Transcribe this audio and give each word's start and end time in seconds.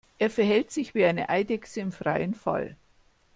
Er 0.17 0.31
verhält 0.31 0.71
sich 0.71 0.95
wie 0.95 1.05
eine 1.05 1.29
Eidechse 1.29 1.79
im 1.79 1.91
freien 1.91 2.33
Fall. 2.33 2.75